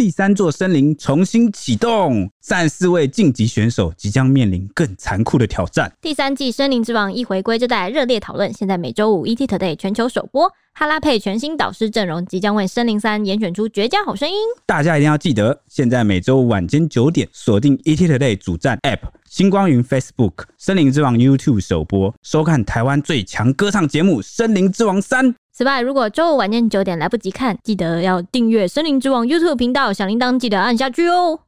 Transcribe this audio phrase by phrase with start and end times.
[0.00, 5.92] 第三座森林重新启动，三十四位晋级选手即将面临更残酷的挑战。
[6.00, 8.50] 第三季《森林之王》一回归就带来热烈讨论。
[8.54, 14.34] 现在每周五 ET Today 全球首播，哈拉佩全新导师阵容即将为《森林三》严选出绝佳好声音。
[14.64, 25.26] 大家一定要记得，现在每周五晚间九点锁定 ET Today 主站 App、星光云 Facebook、《森林之王》YouTube 首播，收看台湾最强歌唱节目《森林之王三》。
[25.60, 31.40] 此外，如果周五晚间九点来不及看，记得要订阅《森林之王》YouTube 频道，小铃铛记得按下去哦。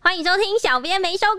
[0.00, 1.38] 欢迎收听《小编没收工》，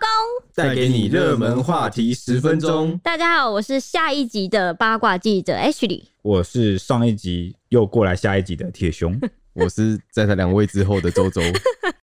[0.56, 3.00] 带给你热门话题十分钟。
[3.04, 9.16] 大家好，我是下一集的八卦记者 Ashley，我是上一集又过来下一集的铁熊，
[9.54, 11.40] 我是在他两位之后的周周。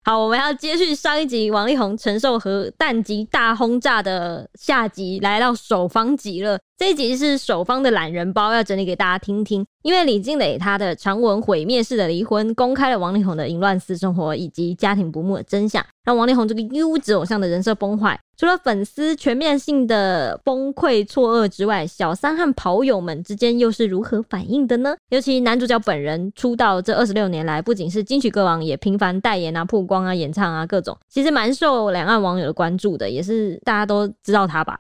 [0.08, 6.56] 好，我们要接续上一集王力宏承受核弹级大轰炸的下集，来到首方集了。
[6.78, 9.64] 这一集是首方的懒人包，要整理给大家听听。
[9.82, 18.20] 因为李静蕾她的传闻毁灭式的离婚，公开了王力宏的淫乱私生活以及家庭不睦的真相，让王力宏这个优质偶像的人设崩坏。
[18.36, 24.94] 除了粉丝全面性的崩溃错愕之外，小三和跑友们之间又是如何反应的呢？
[25.08, 34.78] 尤其男主角本人出道这二十六年来，不仅是金曲歌王，也频繁代言啊、曝光啊、演唱啊各种，其实蛮受两岸网友的关注的，也是大家都知道他吧。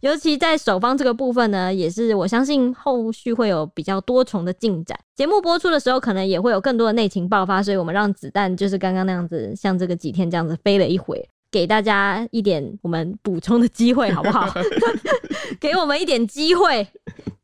[0.00, 4.98] 尤其在首方这个部分呢，也是我相信后续会有比较多重的进展。
[5.14, 14.46] 节目播出的时候，可能也会有更多的内情爆发，所以我们让子弹就是刚刚那样子，像这个几天这样子飞了一回，给大家一点我们补充的机会，好不好？
[15.58, 16.86] 给我们一点机会。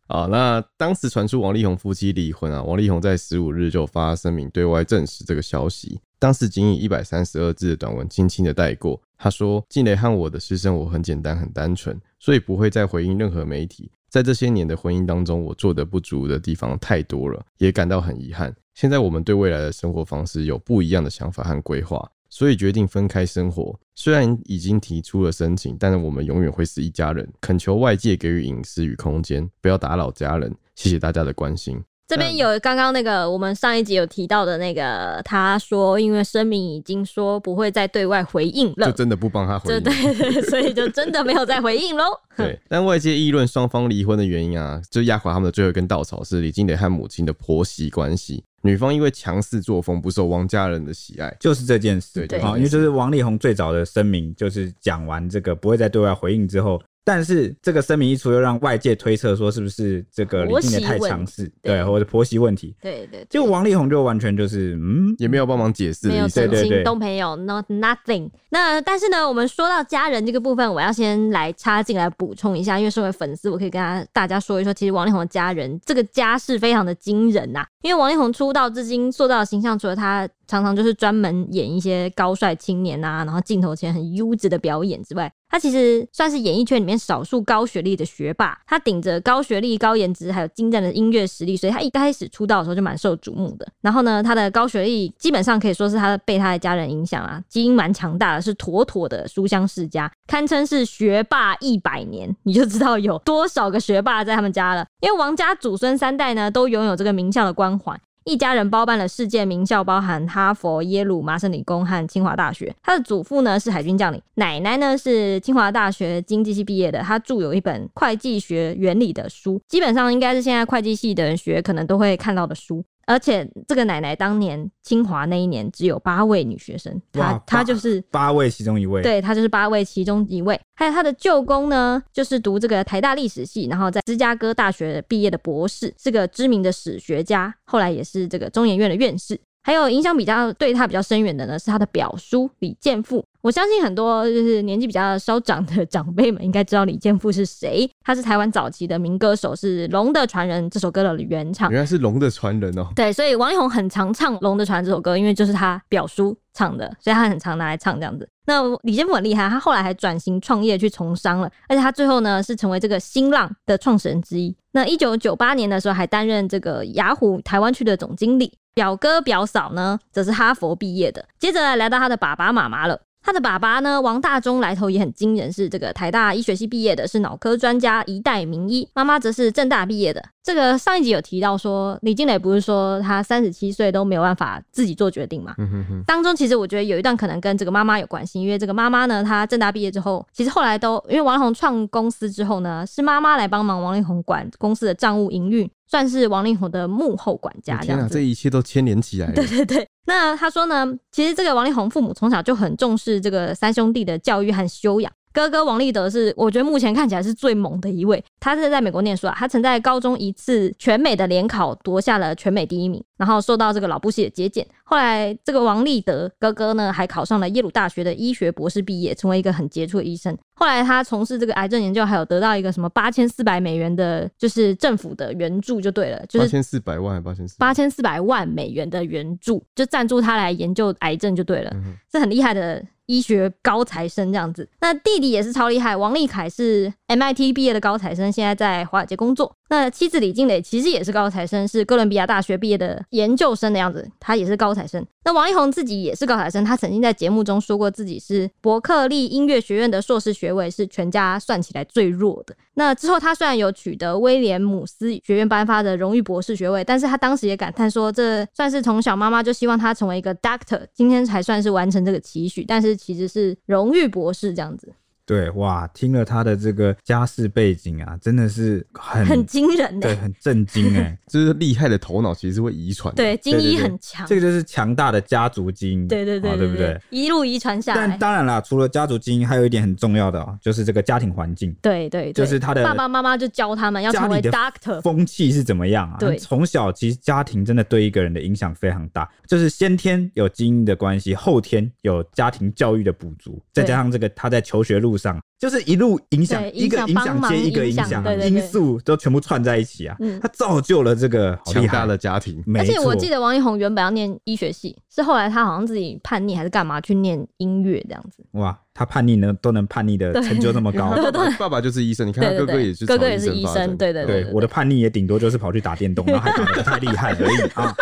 [0.07, 5.99] 好，那当时传出王力宏夫妻离婚啊，王力宏在十五日就发声明对外证实这个消息。
[6.19, 9.01] 当时仅以一百三十二字的短文轻轻的带过。
[9.23, 13.89] 他说：“静蕾和我的私生活很简单，很单纯，所以不会再回应任何媒体。
[14.09, 18.53] 在这些年的婚姻当中，我做的不足的地方太多了，也感到很遗憾。
[18.75, 23.79] 现在我们对未来的生活方式有不一样的想法和规划，所以决定分开生活。
[23.95, 27.33] 虽然已经提出了申请，但是我们永远会是一家人。
[27.41, 30.53] 恳求外界给予隐私与空间，不要打扰家人。
[30.75, 31.81] 谢谢大家的关心。”
[32.13, 42.05] 这边有刚刚那个我们上一集有提到的那个，他说因为声明已经说不会再对外回应了，就真的不帮他回应，对对对，所以就真的没有再回应喽。
[42.37, 48.45] 对，但外界议论双方离婚的原因啊，就压垮他们的最后一根稻草是李金德和母亲的婆媳关系。
[48.65, 52.27] 女方因为强势作风不受王家人的喜爱，就是这件事。
[52.27, 56.81] 对，好因为就是王力宏最早的声明，就是讲完这个不会再对外回应之后。
[57.05, 63.27] 但是这个声明一出，又让外界推测说是不是这个李靓蕾太强势，对，或者婆媳问题，对对，对。
[63.29, 68.31] 就王力宏就完全就是嗯，也没有帮忙解释，没有澄清，都没有，not nothing。
[68.51, 77.67] 那但是呢，我们说到家人这个部分，我要先来插进来补充一下，因为身为粉丝，我可以跟他大家说一说，其实王力宏的家人这个家世非常的惊人呐、啊。
[77.83, 88.61] 因为王力宏出道至今塑造的形象，除了他常常就是专门演一些高帅青年啊，然后镜头前很优质的表演之外，他其实算是演艺圈里面少数高学历的学霸。
[88.67, 93.67] 他顶着高学历、高颜值，还有精湛的音乐实力，所以他一开始出道的时候就蛮受瞩目的。
[93.81, 102.37] 然后呢，他的高学历基本上可以说是他的被他的家人影响啊，基因蛮强大的，是妥妥的书香世家，堪称是学霸一百年。
[102.43, 104.85] 你就知道有多少个学霸在他们家了。
[105.01, 107.99] 因为王家祖孙三代呢，都拥有这个名校的光环。
[108.25, 112.75] 一家人包办了世界名校，包含哈佛、耶鲁、麻省理工和清华大学。
[112.83, 117.01] 他的祖父呢是海军将领，奶奶呢是清华大学经济系毕业的。
[117.01, 122.85] 他著有一本会计学原理的书，基本上应该是现在会计系的人学可能都会看到的书。
[123.07, 130.61] 而且这个奶奶当年清华那一年只有八位女学生，她她就是八位其中一位，对，她就是八位其中一位。
[130.75, 139.41] 还有她的舅公呢，就是读这个台大历史系，然后在芝加哥大学毕业的博士，是个知名的史学家，后来也是这个中研院的院士。
[139.63, 143.25] 还有影响比较对他比较深远的呢，是他的表叔李建富。
[143.41, 147.91] 我相信很多就是年纪比较稍长的长辈们应该知道李健富是谁。
[148.05, 151.71] 他是台湾早期的民歌手，是《龙的传人》这首歌的原唱。
[151.71, 152.87] 原来是《龙的传人》哦。
[152.95, 158.29] 对，所以王力宏很常唱《龙的传人》这首歌，因为就是他表叔唱的，所以他很常拿来唱这样子。
[158.47, 164.55] 那李健富很厉害，他后来还转型创业去从商了，而且他最后呢是成为这个新浪的创始人之一。
[164.73, 168.53] 那一九九八年的时候还担任这个雅虎台湾区的总经理。
[168.75, 171.25] 表哥表嫂呢，则是哈佛毕业的。
[171.39, 173.01] 接着来到他的爸爸妈妈了。
[173.25, 178.89] 他的爸爸呢，王大中来头也很惊人，是这个台大医学系毕业的，是脑科专家，一代名医。
[178.97, 180.21] 妈妈则是正大毕业的。
[180.43, 185.55] 这个上一集有提到说，李靓蕾不是说他三十七岁都没有办法自己做决定嘛？
[185.59, 186.05] 嗯哼哼。
[186.05, 197.77] 当中其实我觉得有一段可能跟这个妈妈有关系，因为这个妈妈呢，她正大毕业之后，其实后来都因为王力宏创公司之后呢，是妈妈来帮忙王力宏管公司的账务营运，算是王力宏的幕后管家。
[197.83, 199.35] 天啊，这一切都牵连起来了。
[199.35, 199.87] 对 对对。
[200.07, 205.13] 那他说呢，其实这个王力宏父母从小就很重视这个三兄弟的教育和修养。
[205.33, 208.23] 哥哥王立德是，我觉得目前看起来是最猛的一位。
[208.39, 214.67] 他是在美国念书啊，他曾在高中一次全美的联考夺下了全美第一名，然后受到这个老布希的接见。
[214.85, 220.37] 后来这个王立德哥哥呢，还考上了耶鲁大学的医学博士毕业，成为一个很杰出的医生。
[220.55, 232.85] 后来他从事这个癌症研究，还有得到一个什么八千四百美元的，就是政府的援助就对了，就是八千四百万还八千四八千四百万美元的援助，就赞助他来研究癌症就对了，嗯、是很厉害的。
[233.07, 235.97] 医学高材生这样子，那弟弟也是超厉害。
[235.97, 239.57] 王立凯是 MIT 毕业的高材生，现在在华尔街工作。
[239.73, 245.03] 那妻子李静蕾其实也是高材生，是哥伦比亚大学毕业的研究生的样子，他也是高材生。
[245.25, 252.55] 那王力宏自己也是高材生，他曾经在节目中说过自己是伯克利音乐学院的硕士学位，是全家算起来最弱的。
[252.75, 264.93] 那之后他虽然有取得威廉姆斯学院颁发的荣誉博士学位，但是他当时也感叹说，这算是从小妈妈就希望他成为一个 doctor，今天才算是完成这个期许，但是其实是荣誉博士这样子。
[265.25, 277.01] 对，哇，听了他的这个家世背景啊，真的是很很惊人，对，很震惊哎， 就是厉害的头脑其实是会遗传的，对，基因很强，这个就是强大的家族基因，对对对，对不对？
[277.11, 278.07] 一路遗传下来。
[278.09, 286.17] 但当然啦，除了家族基因，还有一点很重要的哦，就是这个家庭环境，对对，就是他的爸爸妈妈就教他们要成为 doctor，风气是怎么样啊？
[286.19, 295.41] 对，从小其实家庭真的对一个人的影响非常大，就是先天有基因的关系，后天有家庭教育的补足，再加上这个他在求学路上。
[295.59, 300.17] 就是一路影响，一个影响接一个影响，因素都全部串在一起啊！
[300.41, 302.61] 他造就了这个强大的家庭。
[302.75, 308.45] 而且我记得王力宏原本要念医学系，是后来他好像自己叛逆还是干嘛去念音乐这样子。
[308.55, 311.15] 哇，他叛逆呢都能叛逆的成就那么高。
[311.59, 313.97] 爸爸就是医生，你看他哥哥也是，哥哥也是医生。
[313.97, 317.95] 对对对，我的叛逆也顶多就是跑去打电动，然后还打得不太厉害而已啊。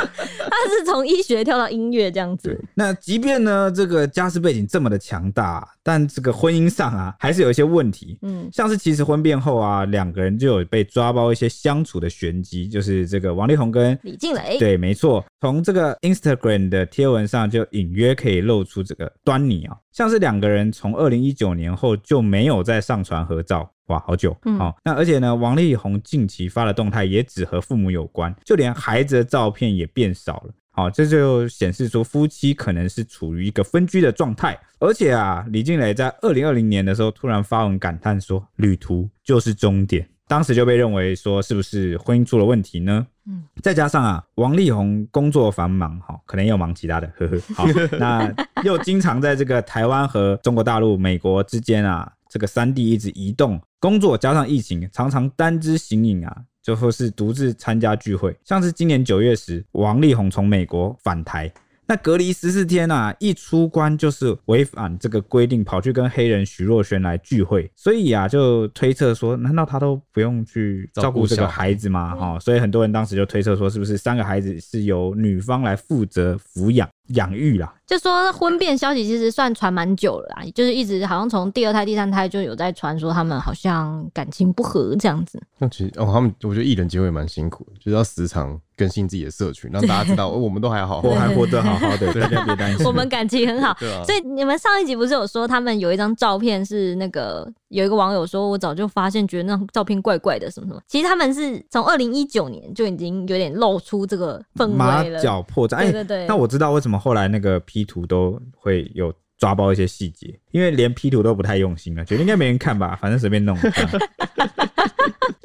[0.51, 2.59] 他是从医学跳到音乐这样子。
[2.75, 8.19] 那即便呢这个家世背景这么的强大，但这个婚姻上啊还是有一些问题。
[8.23, 14.59] 嗯，像是其实婚变后啊，两个人就有被抓包一些相处的玄机，就是这个王力宏跟李静蕾。
[14.59, 23.71] 对，没错，从这个 Instagram 的贴文上就隐约可以露出这个端倪啊，像是两个人从二零一九年后就没有再上传合照。
[23.87, 34.57] 哇，好久，好、嗯哦，那而且呢，王力宏近期发的动态也只和父母有关，就连孩子的照片也变少了，好、哦，这就显示出夫妻可能是处于一个分居的状态。
[34.79, 43.05] 而且啊，李静蕾在二零二零年的时候突然发文感叹说，旅途就是终点，当时就被认为说是不是婚姻出了问题呢？
[43.27, 47.67] 嗯，再加上啊，王力宏工作繁忙，哈，可能也有忙其他的，呵呵，好，
[47.99, 48.33] 那
[48.63, 52.13] 又经常在这个台湾和中国大陆、美国之间啊。
[52.29, 58.33] 这个三地一直移动，工作加上疫情，常常单只行影啊，最后是独自参加聚会。
[58.45, 61.53] 像是今年九月时，王力宏从美国返台，
[61.91, 67.69] 那隔离十四天啊，一出关就是违反这个规定，跑去跟黑人徐若瑄来聚会。
[67.75, 72.15] 所以啊，就推测说，难道他都不用去照顾这个孩子吗？
[72.15, 76.89] 哈，所以很多人当时就推测说，是不是三个孩子是由女方来负责抚养？
[77.15, 85.43] 养育啦，就说婚变消息其实算传蛮久了啦，就是一直好像从第二胎、第三胎就有在传说他们好像感情不和这样子。
[85.59, 92.85] 那其实哦，他们我觉得艺人结婚也蛮辛苦的，就是要时常更新自己的社群，让大家知道 我们都还好， 我还活得好好的，大家，别担心。
[92.87, 94.03] 我们感情很好，对啊。
[94.05, 100.81] 所以你们上一集不是有说他们有一张照片是那个有一个网友说，我早就发现觉得那张照片怪怪的什么什么。
[100.87, 105.81] 其实他们是从二零一九年就已经有点露出这个氛围了，马脚破绽。
[105.83, 106.27] 对对对。
[106.27, 107.01] 那我知道为什么。
[107.01, 109.11] 后来那个 P 图都会有
[109.41, 113.57] 抓包一些细节，因为连 P 图都不太用心啊，觉得应该没人看吧，反正随便弄。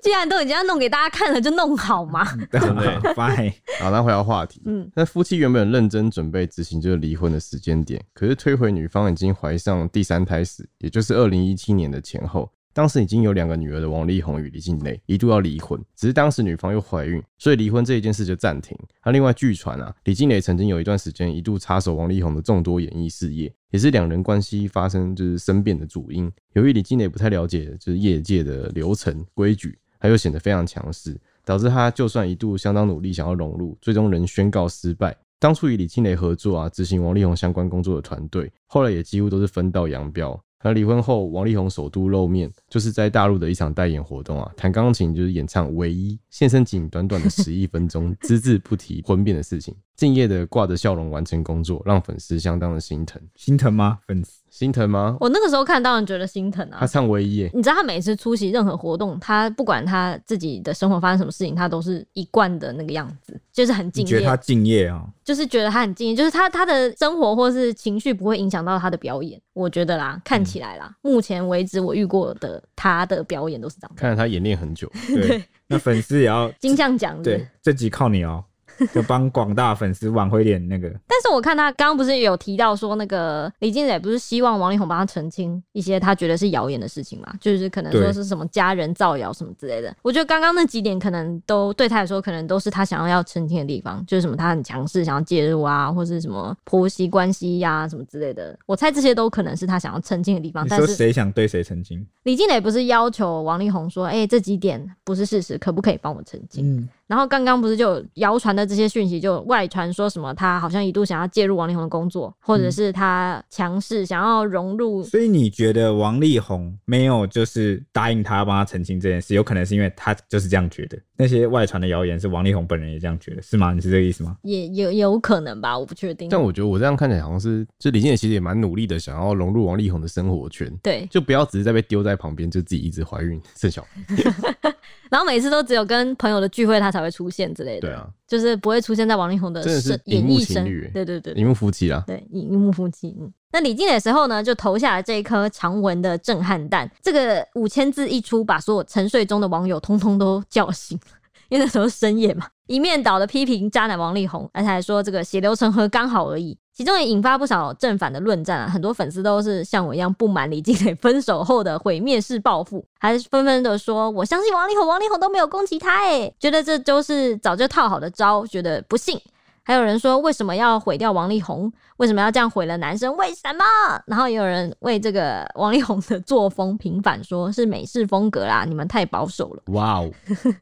[0.03, 2.23] 既然都已经要弄给大家看了，就弄好嘛。
[2.51, 3.53] 对不对？Fine。
[3.79, 4.61] 好，那回到话题。
[4.65, 12.51] 嗯，那夫妻原本认真准备执行就是离婚的时间点，可是推回女方已经怀上第三胎时，也就是二零一七年的前后。
[12.75, 18.77] 当时已经有两个女儿的王力宏与李静蕾一度要离婚，只是当时女方又怀孕，所以离婚这一件事就暂停。
[19.05, 26.29] 那另外据传啊，李静蕾曾经有一段时间一度插手王力宏的众多演艺事业，也是两人关系发生就是生变的主因。
[26.51, 35.15] 由于李静蕾不太了解就是业界的流程规矩，她又显得非常强势，导致她就算一度相当努力想要融入，最终仍宣告失败。
[35.39, 40.37] 当初与李静蕾合作啊，执行王力宏相关工作的团队，后来也几乎都是分道扬镳。
[40.65, 53.21] 而离婚后，王力宏首度露面，就是在大陆的一场代言活动啊，弹钢琴就是演唱《唯一》，现身仅短短的十一分钟， 只字不提婚变的事情，敬业的挂着笑容完成工作，让粉丝相当的心疼。
[53.35, 53.99] 心疼吗？
[54.07, 54.41] 粉丝？
[54.49, 55.17] 心疼吗？
[55.19, 56.77] 我那个时候看，当然觉得心疼啊。
[56.79, 64.09] 他唱唯一，你知道他每次出席任何活动，他不管他自己的生活发生什么事情，他都是一贯的那个样子，就是很敬业。
[64.09, 65.05] 觉得他敬业啊？
[65.25, 69.37] 就是觉得他很敬业，就是他他的生活或是情绪不会影响到他的表演。
[69.51, 73.91] 我觉得啦，看起来啦，嗯、目前为止我遇过的他的表演都是这样。
[73.97, 74.89] 看来他演练很久。
[75.07, 77.21] 对，对那粉丝也要 金像奖。
[77.21, 78.41] 对，这集靠你哦。
[78.93, 87.33] 就帮广大粉丝挽回点那个，但是我看他刚刚不是有提到说，那个李靓蕾不是希望王力宏帮他澄清一些他觉得是谣言的事情嘛？
[87.39, 89.95] 就是可能说是什么家人造谣什么之类的。
[90.01, 98.57] 我觉得刚刚那几点可能都对他来说，可能都是他想要要澄清的地方，就是什么他很强势，想要介入啊，或是什么婆媳关系呀、啊、什么之类的。
[98.65, 100.65] 我猜这些都可能是他想要澄清的地方。
[100.65, 102.05] 你说谁想对谁澄清？
[102.23, 106.77] 李靓蕾不是要求王力宏说，哎、欸，这几点不是事实，可不可以帮我澄清？
[106.77, 106.89] 嗯。
[107.07, 115.03] 然后刚刚不是就谣传的这些讯息，就外传说什么他好像一度想要介入王力宏的工作，或者是他强势想要融入。
[115.03, 120.97] 所以你觉得王力宏没有就是答应他帮他澄清这件事，有可能是因为他就是这样觉得。
[121.17, 123.71] 那些外传的谣言是王力宏本人也这样觉得，是吗？
[123.71, 124.35] 你是这个意思吗？
[124.43, 126.27] 也有有可能吧，我不确定。
[126.27, 130.69] 但我觉得我这样看起来好像是，就李靓蕾其实也蛮努力的，想要融入王力宏的生活圈。
[130.83, 134.73] 对，就不要只是在被丢在旁边，就自己一直怀孕生小孩。
[135.09, 137.81] 然后每次都只有跟朋友的聚会他才会出现之类的。
[137.81, 139.63] 对啊，就是不会出现在王力宏的
[140.05, 140.63] 演艺生。
[140.93, 142.03] 对对对，荧幕夫妻啊。
[142.07, 143.15] 对，荧幕夫妻。
[143.19, 143.31] 嗯。
[143.51, 146.89] 那李静的时候呢，就投下了这一颗长文的震撼弹。
[147.01, 150.99] 这个五千字一出，把所有沉睡中的网友通通都叫醒。
[151.47, 158.67] 因为那时候深夜嘛，一面倒的批评渣男王力宏，而且还说这个血流成河刚好而已，其中也引发不少正反的论战啊。
[158.67, 169.17] 很多粉丝都是像我一样不满李金磊分手后的毁灭式报复，还纷纷的说我相信王力宏，王力宏都没有攻击他，诶，觉得这都是早就套好的招，觉得不信。
[169.65, 171.71] 还有人说为什么要毁掉王力宏？
[171.97, 173.15] 为什么要这样毁了男生？
[173.17, 173.63] 为什么？
[174.05, 179.63] 然后也有人为这个 王力宏的作风平反，说是美式风格啦，你们太保守了。
[179.73, 180.11] 哇哦，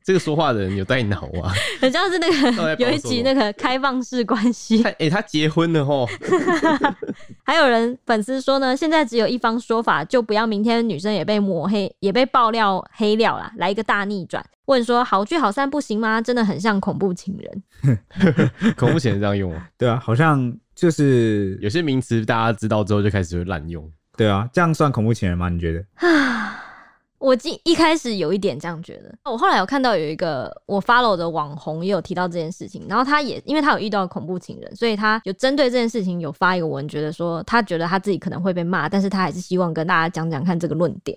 [0.01, 4.81] 这个说话的人有带脑啊， 很像是那个有一集那个开放式关系。
[4.83, 6.07] 哎、欸，他结婚了哦。
[7.43, 14.41] 还有人粉丝说呢，现在只有一方说法，就不要明天女生也被抹黑，也被爆料黑料啦，来一个大逆转。
[14.65, 16.21] 问说好聚好散不行吗？
[16.21, 18.73] 真的很像恐怖情人。
[18.75, 19.69] 恐怖情人这样用啊？
[19.77, 20.55] 对啊，好像。
[20.75, 25.47] 就是有些名词大家知道之后就开始会滥用，对啊，这样算恐怖情人吗？
[25.47, 25.85] 你觉得？
[26.09, 26.59] 啊，
[27.19, 41.15] 我一一开始有一点这样觉得，我后来有看到有一个我 follow 的网红也有提到这件事情，然后他也因为他有遇到恐怖情人，所以他有针对这件事情有发一个文，觉得说他觉得他自己可能会被骂，但是他还是希望跟大家讲讲看这个论点。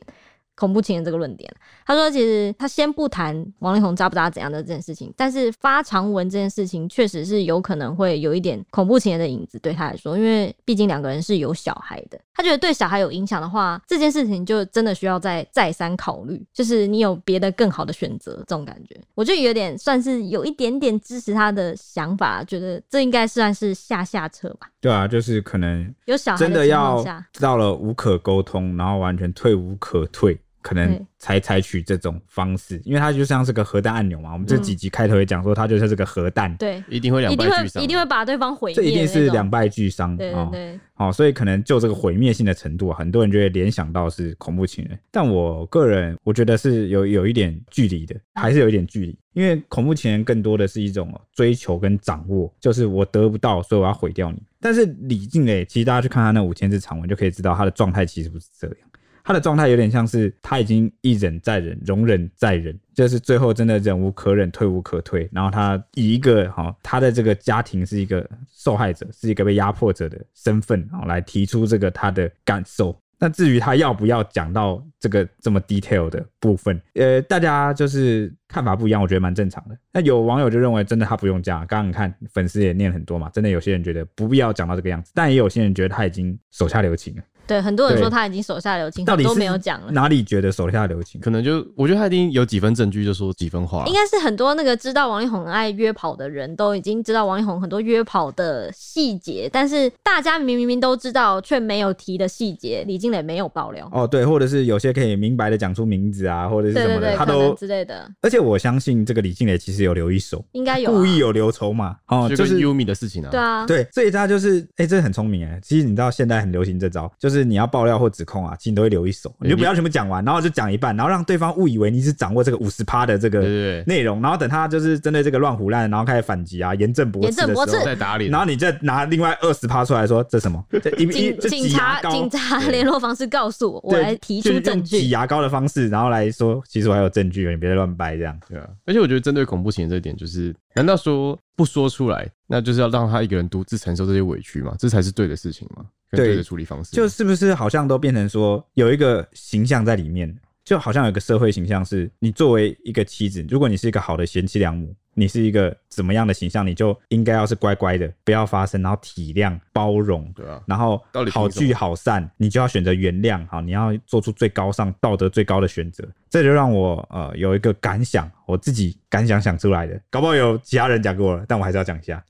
[0.57, 1.49] 恐怖情人这个论点，
[1.85, 24.71] 他说其实他先不谈王力宏渣不渣怎样的这件事情，但是发长文这件事情确实是有可能会有一点恐怖情人的影子对他来说，因为毕竟两个人是有小孩的，他觉得对小孩有影响的话，这件事情就真的需要再再三考虑，就是你有别的更好的选择这种感觉，我就有点算是有一点点支持他的想法，觉得这应该算是下下策吧。
[24.81, 27.05] 对啊，就是可能有小孩真的要
[27.41, 30.39] 到了无可沟通，然后完全退无可退。
[30.67, 34.33] 可能才采取这种方式，因为它就像是个核弹按钮嘛。
[34.33, 38.75] 我们这几集开头也讲说，它就是这个核弹，对，一定会两败俱伤，一定会把对方毁灭。
[38.75, 40.81] 这一定是两败俱伤，对对对。
[40.95, 44.99] 好，所以可能就这个毁灭性的程度，很多人就会联想到是恐怖情人。
[45.13, 54.43] 但我个人我觉得是有有一点距离的，还是有一点距离，因为恐怖情人更多的是一种追求跟掌握，就是我得不到，所以我要毁掉你。
[54.59, 58.77] 但是李静蕾，其实大家去看他那五千字长文，就可以知道他的状态其实不是这样。
[59.27, 65.29] 他的状态有点像是他已经一忍再忍，容忍再忍，就是最后真的忍无可忍，退无可退。
[65.33, 72.97] 然后他以一个哈，他的这个家庭是一个受害者，是一个被压迫者的身份啊，来提出这个他的感受。
[73.19, 79.77] 那至于他要不要讲到这个这么 detail 的部分，呃，大家就是看法不一样，我觉得蛮正常的。
[79.93, 87.23] 那有网友就认为真的他不用讲，刚刚你看粉丝也念很多嘛，真的有些人觉得不必要讲到这个样子，但也有些人觉得他已经手下留情了。
[87.47, 89.93] 对，很多人说他已经手下留情，到底都没有讲了。
[89.93, 91.21] 哪里觉得手下留情？
[91.21, 93.85] 可能就我觉得他已经有几分证据，就说几分话。
[93.87, 103.89] 应该是很多那个知道王力宏爱约跑的人都已经知道王力宏很多约跑的细节，但是大家明明明都知道却没有提的细节，李金磊没有爆料。
[103.93, 108.11] 哦，对，或者是有些可以明白的讲出名字啊，或者是什么的，他都之类的。
[108.23, 113.31] 而且我相信这个李靓蕾其实有留一手，应该有、啊、故意有留筹码哦，就是 Yumi 的事情啊。
[113.31, 115.61] 对啊，对，所以他就是哎、欸，这很聪明哎。
[115.63, 130.65] 其实你知道现在很流行这招，就是你要爆料或指控啊，其实你都会留一手，你就不要全部讲完，然后就讲一半，然后让对方误以为你是掌握这个五十趴的这个内容，然后等他就是针对这个乱胡乱，然后开始反击啊，严正驳斥的时候再打脸，然后你再拿另外二十趴出来说这什么？
[130.97, 138.39] 警警察警察联络方式告诉我，我来提出证据，挤牙膏的方式，然后来说其实我还有证据，你别乱掰这样。
[138.49, 144.77] 对啊，而且我觉得针对恐怖情人这一点，就是难道说不说出来，那就是要让他一个人独自承受这些委屈嘛？
[144.79, 145.85] 这才是对的事情嘛？
[146.13, 150.33] 对的处理方式，就是不是好像都变成说有一个形象在里面，
[150.65, 166.07] 就好像有一个社会形象是，你作为一个妻子，如果你是一个好的贤妻良母，你是一个怎么样的形象，你就应该要是乖乖的，不要发声，然后体谅包容，对啊，然后好聚好散，你就要选择原谅，好，你要做出最高尚道德最高的选择。
[166.29, 172.23] 这就让我呃有一个感想，我自己感想想出来的，搞不好有其他人讲过了，但我还是要讲一下。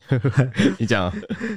[0.78, 1.12] 你讲，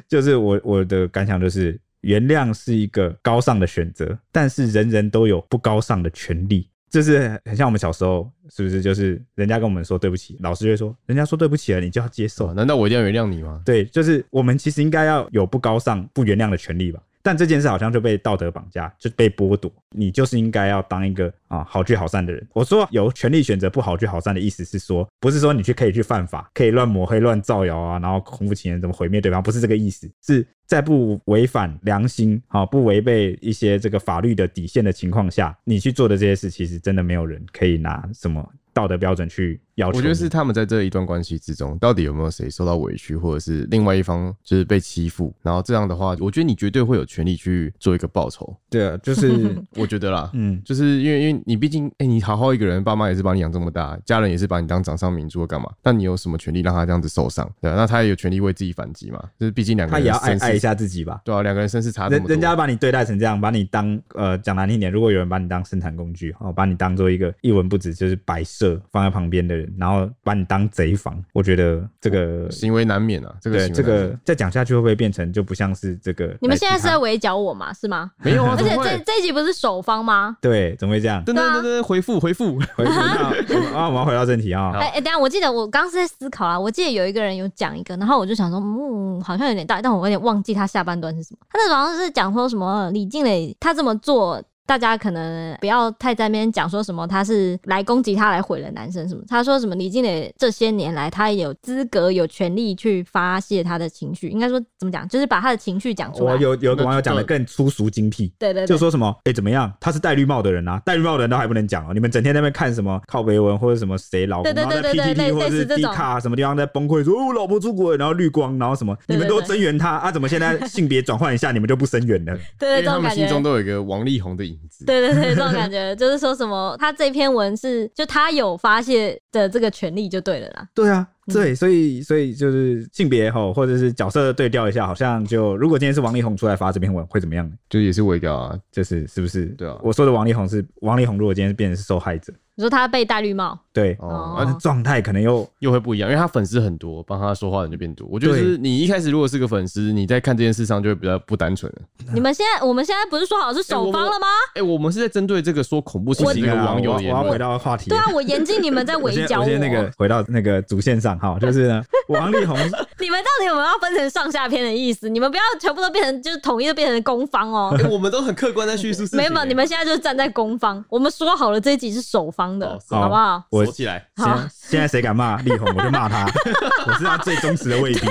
[0.07, 1.79] 就是我我的感想就是。
[2.03, 6.69] 原谅是一个高尚的选择，但是人人都有不高尚的权利。
[6.89, 8.81] 这是很像我们小时候，是不是？
[8.81, 12.53] 就是人家跟我们说对不起，老师就会说，人家说对不起了，你就要接受。
[12.53, 13.61] 难道我一定要原谅你吗？
[13.63, 16.99] 对，就是我们其实应该要有不高尚、不原谅的权利吧。
[17.29, 19.71] 但这件事好像就被道德绑架，就被剥夺。
[19.91, 22.47] 你就是应该要当一个啊好聚好散的人。
[22.53, 30.09] 我说有权利选择不好聚好散的意思是说，不是说你去可以去犯法，可以乱抹黑、乱造谣啊，然后恐怖情人怎么毁灭对方，不是这个意思。
[30.25, 38.43] 是在不违反良心、好不违背一些这个法律的底线的情况下，你去做的这些事，其实真的没有人可以拿什么
[38.79, 39.97] 道德标准去要求。
[39.97, 48.55] 我觉得是他们在这一段关系之中，到底有没有谁受到委屈，或者是另外一方就是被欺负，然后这样的话，我觉得你绝对会有权利去做一个报仇。
[48.69, 55.69] 对啊，就是 我觉得啦，嗯，就是因为因为你毕竟，哎、欸，你好好一个人，爸妈也是把你养这么大，家人也是把你当掌上明珠，干嘛？
[55.83, 57.49] 那你有什么权利让他这样子受伤？
[57.61, 59.21] 对啊，那他也有权利为自己反击嘛？
[59.39, 61.19] 就是毕竟两个人，他也要爱爱一下自己吧？
[61.25, 73.33] 对啊，两个人身世差这么多，人家把你对待成这样，把你当呃讲难听点，如果有人把你当生产工具，哦，把你当做一个一文不值就是摆设放在旁边的人，然后把你当贼防，我觉得这个行为难免啊。
[73.41, 76.35] 这个这个再讲下去会不会变成就不像是这个？
[76.41, 77.71] 你们现在是在围剿我吗？
[77.73, 78.11] 是吗？
[78.23, 80.35] 没有啊， 而且这这一集不是首方吗？
[80.41, 81.23] 对，怎么会这样？
[81.23, 82.91] 等等回复回复回复。
[83.73, 84.71] 啊，我们要回到正题啊。
[84.73, 91.39] 哎哎，等下，我记得我刚刚是在思考啊，我记得有一个人有讲一个，然后我就想说，嗯，好像有点大，但我有点忘记他下半段是什么。
[91.49, 94.41] 他那好像是讲说什么李静蕾他这么做。
[94.69, 99.23] 大家可能不要太在那边讲说什么他是来攻击他来毁了男生什么。
[99.27, 106.33] 他说什么李靓蕾这些年来他也有资格有权利去发泄他的情绪，应该说怎么讲，就是把他的情绪讲出来。
[106.33, 120.11] 我有有个网友讲的更粗俗精辟，对，对对，就说什么哎、欸、怎么样，他是戴绿帽的人啊，戴绿帽的人都还不能讲哦，你们整天在那边看什么靠北文或者什么谁老公，然后在 PTT 或者是 D 卡什么地方在崩溃说哦老婆出轨，然后绿光，然后什么，你们都增援他啊？
[120.11, 122.37] 怎么现在性别转换一下，你们就不声援了？
[122.59, 124.85] 对对，因为他们心中都有一个王力宏的影子。
[124.85, 125.35] 对对对。
[125.35, 130.67] 这种 感觉就是说什么，他这篇文是就他有发泄的这个权利就对了啦。
[130.73, 137.49] 对啊，对，所以所以就是性别吼，或者是角色对调一下，好像就如果今天是王力宏出来发这篇文会怎么样？
[137.69, 139.45] 就也是微调啊，就是是不是？
[139.57, 142.33] 对啊，我说的王力宏是王力宏，如果今天变成是受害者。
[142.59, 148.05] 你说他被戴绿帽，对，哦，而且状态可能又又会不一样，因为他粉丝很多，帮他说话的人就变多。
[148.11, 151.81] 我觉得是你一开始如果是个粉丝，你在看这件事上就会比较不单纯了。
[152.13, 154.27] 你们现在，我们现在不是说好是首方了吗？
[154.55, 157.89] 哎，我们是在针对这个说恐怖情人的网友，我要回到话题。
[157.89, 159.45] 对啊，我严禁你们在围剿我。
[159.45, 165.07] 我先那个回到那个主线上哈，就是呢， 王力宏，你们到底有没有要分成上下篇的意思？
[165.07, 167.73] 你们不要全部都变成就是统一的变成攻方哦。
[167.89, 169.17] 我们都很客观在叙述事情。
[169.17, 170.83] 没有，你们现在就是站在攻方。
[170.89, 173.43] 我们说好了这一集是首方的，好不好？
[173.51, 174.05] 我锁起来。
[174.15, 176.25] 现现在谁敢骂力宏，我就骂他。
[176.87, 178.01] 我是他最忠实的卫兵。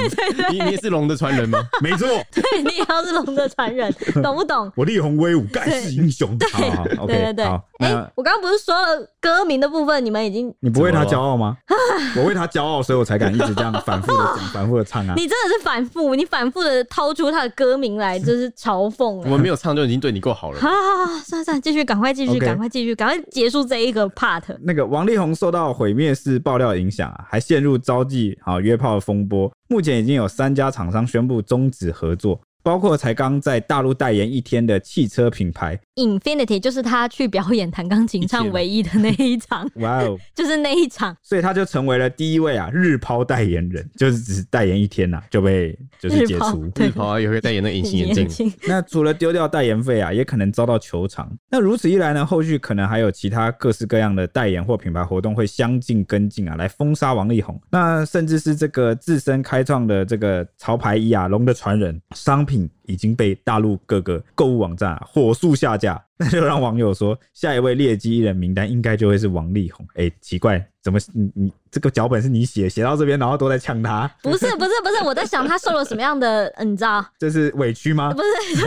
[0.51, 1.59] 你你也是龙的传人吗？
[1.81, 2.07] 没错。
[2.33, 4.71] 对，你也要是龙的传人， 懂不懂？
[4.77, 6.37] 我力宏威武，盖世英雄。
[6.39, 7.45] 对对对。
[7.79, 11.57] 哎，我刚刚不是说了歌名的部分，你们已经你不为他骄傲吗？
[12.17, 15.15] 我为他骄傲，所以我才敢一直这样反复的讲，反复的唱啊。
[15.17, 19.05] 你真的是反复，你反复的掏出他的歌名来，就是嘲讽。
[19.07, 20.61] 我们没有唱就已经对你够好了。
[20.61, 24.28] 好好好，算了算了，继续，赶快继续，赶快继续，赶快结束这一个 part。
[24.61, 29.51] 那个王力宏受到毁灭式爆料影响啊，还陷入招妓、好约炮的风波。
[29.69, 39.67] 目前已经有三家厂商宣布终止合作，包括才刚在大陆代言一天的汽车品牌 Infinity，就是他去表演弹钢琴唱唯一的那一场。
[39.81, 48.53] 哇哦， 就是那一场，所以他就成为了第一位啊日抛代言人，就是只是代言一天呐、啊，就被就是解除日抛啊，也会代言那隐形眼镜。
[48.67, 51.27] 那除了丢掉代言费啊，也可能遭到球场。
[51.51, 57.59] 那如此一来呢，后续可能还有其他各式各样的代言或品牌活动会相继跟进啊，来封杀王力宏。
[57.71, 66.03] 那甚至是这个自身开创的这个潮牌衣啊，龙的传人商品已经被大陆各个购物网站啊火速下架。
[66.21, 69.87] 那就让网友说，下一位劣迹艺人名单应该就会是王力宏。
[69.91, 74.11] 哎、欸，奇怪，怎么你你这个脚本是你写，写到这边然后都在呛他？
[74.21, 77.07] 不是不是不是，我在想他受了什么样的，你知道？
[77.21, 78.13] 这是委屈吗？
[78.13, 78.27] 不是，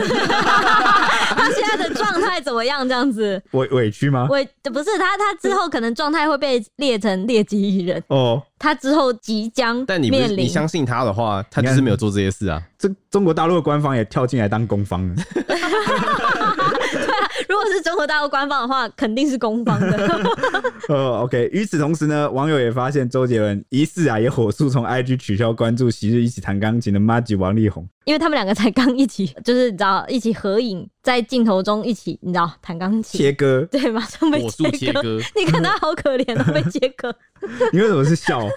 [1.34, 2.86] 他现在的状态怎么样？
[2.88, 4.26] 这样子 委委屈吗？
[4.30, 8.42] 委不是他，他之后可能状态会被列成劣迹艺人哦。
[8.58, 12.62] 他之后即将，但你不你相信他的话，他就是没有做这些事啊。
[12.78, 15.14] 这中国大陆的官方也跳进来当攻方了。
[17.48, 20.20] 如果是中国大陆官方的话，肯定是攻方的。
[20.88, 21.48] 呃，OK。
[21.52, 35.18] 与此同时呢，网友也发现周杰伦疑似啊，也火速从 IG 取消关注昔日一起弹钢琴的 Maggie 王力宏，因为他们两个才刚一起，就是你知道一起合影，在镜头中一起，你知道弹钢琴切割，对，马上被切割。
[35.34, 37.12] 你看他好可怜哦，被切割。
[37.72, 38.40] 你 为什么是笑？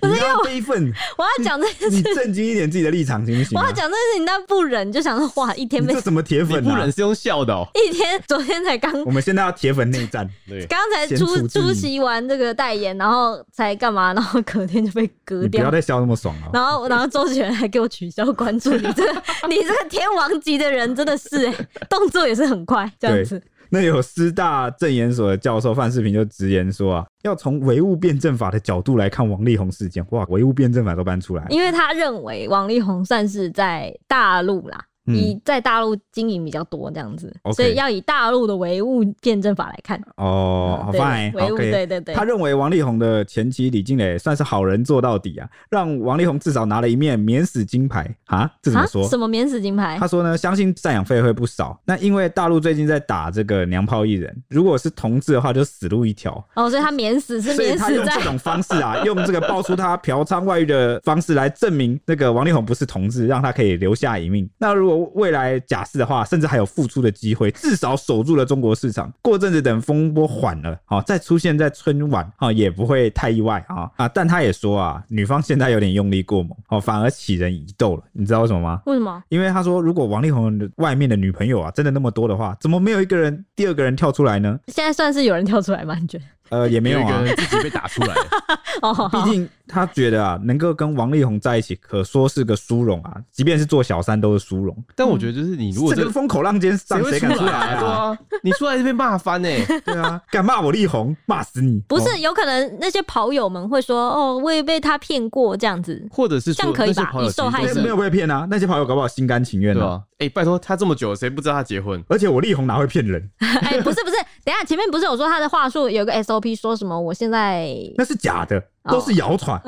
[0.00, 3.58] 不是因为悲愤，我要讲这件事，你正经一点自己的立场行不行？
[3.58, 6.62] 我要讲这件事情，但不忍就想说，哇，一天被这什么铁粉？
[6.62, 7.66] 不忍是用笑的哦。
[7.74, 10.28] 一天，昨天才刚，我们现在要铁粉内战。
[10.48, 14.12] 对，刚才出出席完这个代言，然后才干嘛？
[14.12, 15.62] 然后隔天就被割掉。
[15.62, 16.50] 不要再笑那么爽了。
[16.52, 21.54] 然后，然后周杰伦还给我取消关注，你这个你这个天王级的人真的是哎，
[21.88, 23.42] 动作也是很快，这样子。
[23.70, 30.02] 那有师大政研所的教授范世平就直言说啊，要从唯物辩证法的角度来看王力宏事件。
[30.10, 34.82] 哇，唯物辩证法都搬出来，因为他认为王力宏算是在大陆啦。
[35.14, 40.00] 以在大陆经营比较多这样子，嗯、所以要以大陆的唯物辩证法来看。
[40.16, 42.14] 哦，好，fine，唯物，对对对。
[42.14, 48.50] 他认为王力宏的前妻李静蕾算是好人做到底啊，让王力宏至少拿了一面免死金牌啊？
[48.62, 49.08] 这怎么说？
[49.08, 49.96] 什么免死金牌？
[49.98, 51.78] 他说呢，相信赡养费会不少。
[51.84, 56.32] 那因为大陆最近在打这个娘炮艺人，如果是同志的话，就死路一条。
[56.54, 57.86] 哦，所以他免死是免死在。
[57.86, 64.48] 所以他用这种 方式啊，用这个爆出他嫖娼外遇的方式来证明那个王力宏不是同志，让他可以留下一命。
[64.58, 69.12] 那如果未来假释的话，甚至还有复出的机会，至少守住了中国市场。
[69.22, 74.08] 过阵子等风波缓了，好再出现在春晚，啊也不会太意外啊啊！
[74.08, 78.02] 但他也说啊，女方现在有点用力过猛，哦，反而起人疑窦了。
[78.12, 78.82] 你知道为什么吗？
[78.86, 79.22] 为什么？
[79.28, 84.58] 因为他说，如果王力宏的外面的女朋友啊真的那么多的话，怎么没有一个人第二个人跳出来呢？
[84.68, 85.94] 现在算是有人跳出来吗？
[86.00, 86.24] 你觉得？
[86.50, 88.14] 呃，也没有啊，自己被打出来。
[88.82, 93.16] 哦，毕竟他觉得啊，能够跟王力宏在一起，可说是个殊荣啊。
[93.32, 94.76] 即便是做小三，都是殊荣。
[94.94, 97.76] 但我觉得，就是你如果这个风口浪尖上，谁敢出来啊？
[97.80, 99.48] 对啊，你出来就被骂翻呢。
[99.84, 101.80] 对啊，敢骂我力宏，骂死你！
[101.88, 107.10] 不是，有可能那些跑友们会说，哦，我也被他骗过这样子，或者是这样可以吧？
[107.20, 108.46] 你受害者没有被骗啊？
[108.50, 110.02] 那些跑友搞不好心甘情愿的。
[110.18, 112.02] 哎，拜托，他这么久，谁不知道他结婚？
[112.08, 113.28] 而且我力宏哪会骗人？
[113.38, 114.16] 哎，不是不是，
[114.48, 116.98] 等下前面不是有说他的话术有个 SOP，说什么？
[116.98, 119.60] 我现在那是假的，都是谣传。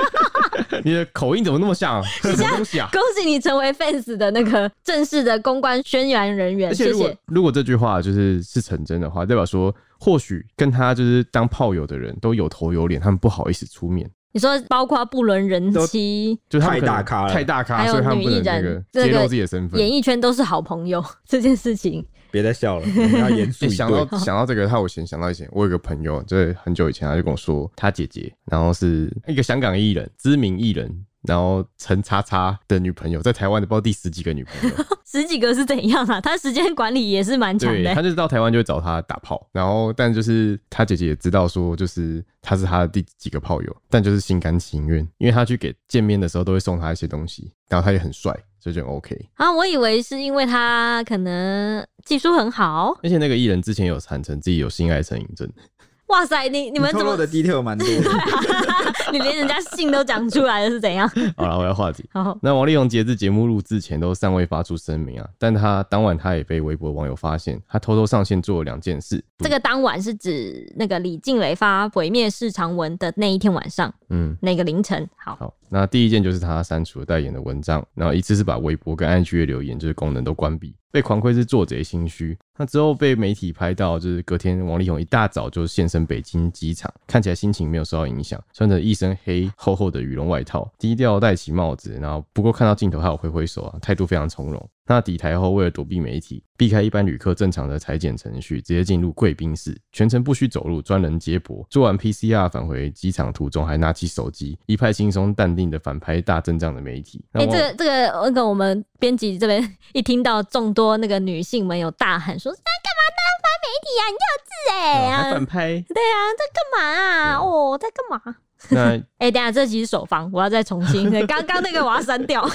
[0.82, 2.02] 你的口音怎么那么像？
[2.22, 2.88] 什么东西啊？
[2.90, 6.74] 恭喜你成为 fans 的那个正式的公关宣传人员。
[6.74, 7.14] 谢谢。
[7.26, 14.10] 如果这句话就是是成真的话，代表说或许跟他就是当炮友的人都有头有脸，他们不好意思出面。
[14.32, 23.66] 你说包括不伦人妻，就太大咖了，太大咖，还有女艺人，揭露自己的身份，演艺圈都是好朋友这件事情，别再笑了，我们要严肃。
[23.70, 31.04] 想到想到这个，他我先想到以前，我有个朋友，就是很久以前，他就跟我说，他姐姐，然后是一个香港艺人，知名艺人。
[31.22, 36.20] 然后陈叉叉的女朋友在台湾的不知道第十几个女朋友， 十几个是怎样啊？
[36.20, 37.94] 他时间管理也是蛮强的。
[37.94, 49.28] 他就是到台湾就会找他打炮，然后但就是他姐姐也知道说，就是他是他的第几个炮友，但就是心甘情愿，因为他去给见面的时候都会送他一些东西，然后他也很帅，所以就 OK。
[49.34, 55.46] 啊，我以为是因为他可能技术很好，而且那个艺人之前有坦承自己有性爱成瘾症。
[56.10, 57.94] 哇塞，你你们怎么的 detail 蛮多的？
[59.12, 61.08] 你连人家姓都讲出来了是怎样？
[61.36, 62.08] 好了，我要话题。
[62.12, 69.22] 好，那王力宏截至节目录制前都尚未发出声明啊，但他当晚他也被微博网友发现，他偷偷上线做了两件事。
[69.38, 75.08] 这个当晚是指那个李静蕾发毁灭式长文的那一天晚上，嗯，那个凌晨。
[75.16, 80.74] 好，好，那第一件就是他删除了代言的文章，然后一次是把微博跟 IG 的留言就是功能都关闭。
[80.90, 82.36] 被狂亏是做贼心虚。
[82.56, 94.68] 那之后被媒体拍到，就是隔天王力宏一大早就现身北京机场，看起来心情没有受到影响，穿着一身黑厚厚的羽绒外套，低调戴起帽子，然后不过看到镜头还有挥挥手啊，态度非常从容。
[94.86, 101.66] 那抵台后，为了躲避媒体，避开一般旅客正常的裁剪程序，直接进入贵宾室，全程不需走路，专人接驳。
[101.70, 107.24] 做完 PCR 返回机场途中，还拿起手机，一派轻松淡定的反拍大阵仗的媒体。
[107.32, 114.04] 哎、欸，这个这个那个我们编辑这边一听到众多那个女性们有大喊说：“那干嘛当反媒体啊？
[114.10, 115.66] 你幼稚哎、欸！”还反拍？
[115.88, 117.38] 对啊，在干嘛啊？
[117.38, 118.36] 哦，在干嘛？
[118.68, 118.80] 那
[119.16, 121.10] 哎、欸，等下这集是首放，我要再重新。
[121.26, 122.46] 刚刚那个我要删掉。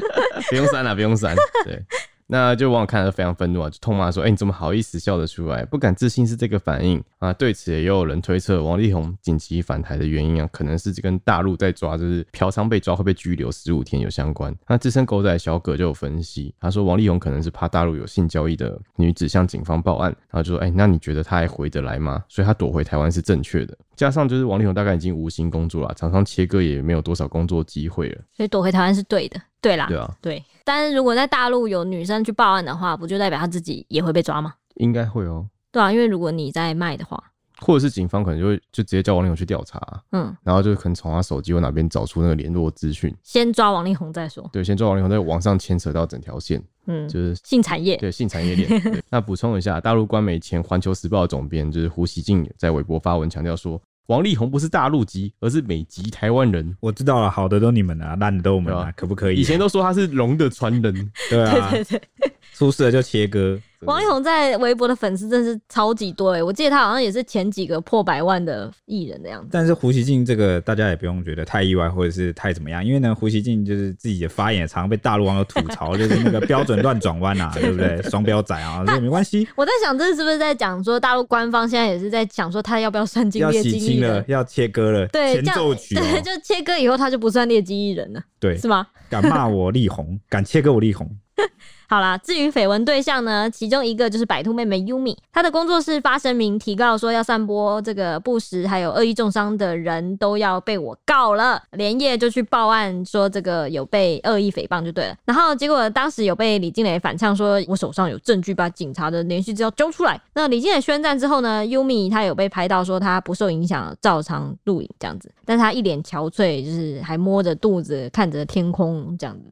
[0.50, 1.34] 不用删了，不用删。
[1.64, 1.82] 对。
[2.26, 5.64] 那就网友看了非常愤怒啊，就痛骂说：“哎、你怎么好意思笑得出来？
[5.64, 14.54] 不敢置信是这个反应啊！”对此也有人推测，王力宏紧急返台的原因啊，可能是跟大陆在抓，就是嫖娼被抓会被拘留十五天有相关。
[14.66, 23.76] 那资深狗仔小葛就有分析，他说王力宏可能是怕大陆有性交易的女子向警方报案，然后就说：“哎、那你觉得他还回得来吗？”所以他躲回台湾是正确的。
[23.94, 29.40] 加上就是王力宏大概已经无心工作了，常常切割也没有多少工作机会了，所以躲回台湾是对的。
[29.64, 30.44] 对啦，对啊，对。
[30.64, 34.54] 但是如果在大陆有女生去报案的话，不就代表她自己也会被抓吗？
[34.76, 35.46] 应该会哦。
[35.72, 37.22] 对啊，因为如果你在卖的话，
[37.60, 39.80] 或者是警方可能就会就直接叫王力宏去调查，
[40.12, 44.48] 嗯，然后就可能从他手机或哪边找出那个联络资讯，先抓王力宏再说。
[44.52, 48.82] 对，先抓王力宏，再往上牵扯到整条线，嗯，就是性产业，对，性产业链。
[49.10, 53.80] 那补充一下，大陆官媒前《环球时报》的总编就是胡锡进在微博发文强调说。
[54.06, 56.76] 王力宏不是大陆籍，而是美籍台湾人。
[56.80, 59.40] 我知道了，好的都你们啊，烂的都我们啊，可不可以？
[59.40, 63.58] 以前都说他是龙的传人，对啊，对 对对，出事了就切割。
[63.80, 69.48] 王力宏在微博的粉丝真是超级多哎，我记得他好像也是前几个破百万的艺人的样子。
[69.52, 78.00] 但是胡锡进这个大家也不用觉得太意外，或者是太怎么样，因为呢，胡锡进就是自己的发言常常被大陆网友吐槽， 就是那个标准乱转弯啊，对不对？
[78.04, 79.46] 双标仔啊，这没关系。
[79.54, 83.42] 我在想，这是不是在讲说大陆官方现在也是在讲说他要不要算进？
[83.42, 88.86] 要洗清了，要切割了，对，前奏曲、喔，对，就切割以后他就不算劣迹艺人了，对，是吗？
[89.10, 91.06] 敢骂我力宏，敢切割我力宏。
[91.88, 105.16] 好啦，至于绯闻对象呢，其中一个就是白兔妹妹 Yumi，她的工作室发声明提告说要散播这个不实还有恶意中伤的人都要被我告了，连夜就去报案说这个有被恶意诽谤就对了。
[105.24, 110.20] 然后结果当时有被李靓蕾反呛说，我手上有证据，把警察的联系资料交出来。
[110.34, 119.50] 那李靓蕾宣战之后呢，Yumi 她有被拍到说她不受影响，照常录影这样子，但是她一脸憔悴，就是还摸着肚子看着天空这样子。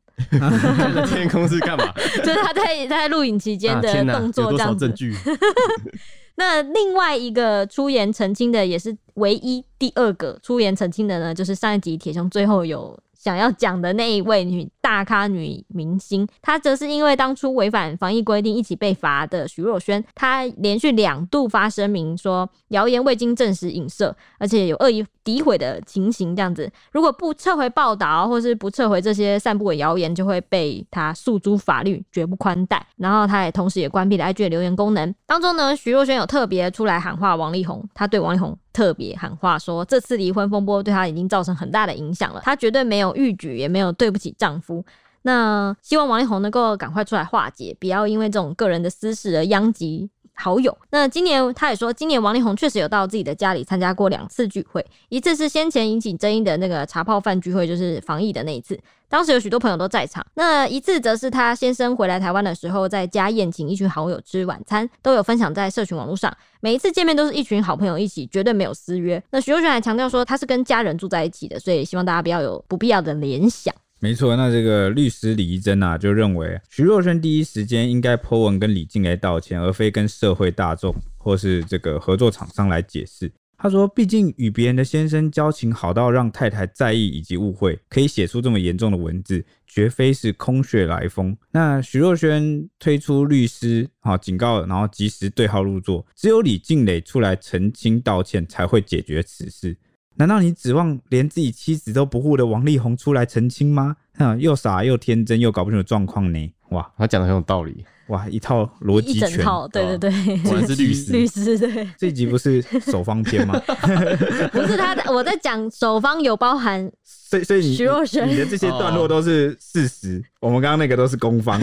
[1.09, 1.93] 天空是干嘛？
[2.23, 4.93] 就是他在他在录影期间的动作这样子。
[6.37, 12.99] 那另外一个出言澄清的，也是唯一第二个出言澄清的呢，就是上一集铁雄最后有。
[13.23, 32.85] 想要讲的那一位女大咖女明星，她则是因为当初违反防疫规定一起被罚的徐若瑄，她连续两度发声明说谣言未经证实影射，而且有恶意诋毁的情形，这样子，如果不撤回报道或是不撤回这些散布的谣言，就会被她诉诸法律，绝不宽待。
[32.97, 35.15] 然后她也同时也关闭了 IG 的留言功能。
[35.27, 38.59] 当中呢，徐若瑄有特别出来喊话王力宏，她对王力宏。
[38.73, 44.85] 特别喊话说，这次离婚风波对她已经造成很大的影响了，她绝对没有逾矩，也没有对不起丈夫。
[45.23, 50.11] 那希望王力宏能够赶快出来化解，不要因为这种个人的私事而殃及
[50.43, 50.77] 好友。
[50.91, 58.77] 那今年他也说，今年王力宏确实有到自己的家里参加过两次聚会，一次是先前引起争议的那个茶泡饭聚会，就是防疫的那一次。
[59.09, 66.35] 当时有许多朋友都在场，那一次则是他先生回来台湾的时候，在家宴请一群好友吃晚餐，都有分享在社群网络上。
[66.61, 69.23] 每一次见面都是一群好朋友一起，绝对没有私约。
[69.31, 73.75] 那徐若瑄还强调说，他是跟家人住在一起的，所以希望大家不要有不必要的联想。
[74.03, 83.31] 没错，那这个律师李怡贞啊，就认为徐若瑄第一时间应该 po 文跟李静蕾道歉，而非跟社会大众或是这个合作厂商来解释。
[83.57, 99.77] 他说：“毕竟与别人的先生交情好到让太太在意以及误会，可以写出这么严重的文字，绝非是空穴来风。”那徐若瑄推出律师啊警告，然后及时对号入座，只有李静蕾出来澄清道歉，才会解决此事。
[100.17, 103.97] 难道你指望连自己妻子都不护的王力宏出来澄清吗？
[104.19, 106.53] 啊，又傻又天真又搞不清楚状况呢？
[106.71, 107.85] 哇，他讲的很有道理。
[108.09, 111.89] 哇，一套逻辑全，一整套，对对对，果然是律师， 律师对。
[111.97, 113.59] 这一集不是首方篇吗？
[114.53, 121.59] 不是他，我在讲首方有包含，所以所以你徐若瑄，你的这些段落都是事实， 我们刚刚那个都是攻方。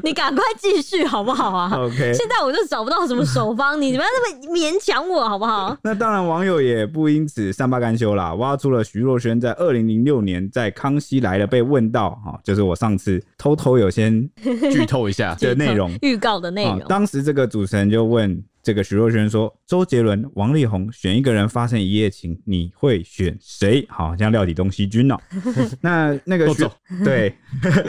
[0.04, 5.76] 你赶快继续好不好啊？OK，现在我就找不到什么手方， 你不要那么勉强我好不好？
[5.82, 14.28] 那当然，网友也不因此善罢甘休啦，挖出了徐若瑄在二零零六年在《康熙来了》被问到，哈，就是我上次偷偷有先
[14.72, 16.80] 剧透一下 的内容，预告的内容。
[16.88, 18.42] 当时这个主持人就问。
[18.62, 25.16] 这个徐若瑄说：“周杰伦、王力宏选一个人发生一夜情，你会选谁？”好像料理东西君哦。
[25.80, 26.64] 那那个徐
[27.04, 27.34] 对，